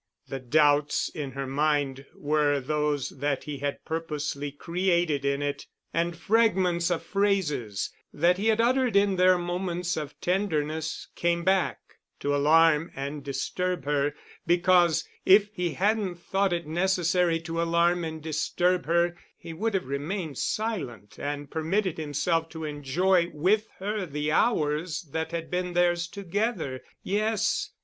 [0.29, 6.17] The doubts in her mind were those that he had purposely created in it, and
[6.17, 11.77] fragments of phrases that he had uttered in their moments of tenderness came back
[12.19, 14.15] to alarm and disturb her,
[14.47, 19.85] because if he hadn't thought it necessary to alarm and disturb her, he would have
[19.85, 26.07] remained silent and permitted himself to enjoy with her the hours that had been theirs
[26.07, 26.81] together.
[27.03, 27.69] Yes